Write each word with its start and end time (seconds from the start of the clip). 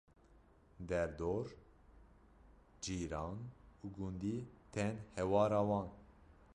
Der 0.89 1.03
dor, 1.19 1.45
cîran 2.83 3.37
û 3.83 3.85
gundî 3.97 4.37
tên 4.73 4.93
hewara 5.17 5.61
wan 5.69 5.87